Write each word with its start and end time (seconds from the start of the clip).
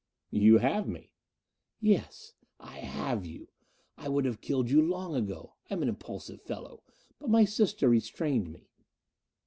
"You 0.31 0.57
have 0.57 0.87
me." 0.87 1.11
"Yes. 1.79 2.33
I 2.59 2.79
have 2.79 3.23
you. 3.23 3.49
I 3.99 4.09
would 4.09 4.25
have 4.25 4.41
killed 4.41 4.67
you 4.67 4.81
long 4.81 5.13
ago 5.15 5.57
I 5.69 5.75
am 5.75 5.83
an 5.83 5.89
impulsive 5.89 6.41
fellow 6.41 6.81
but 7.19 7.29
my 7.29 7.45
sister 7.45 7.87
restrained 7.87 8.51
me." 8.51 8.71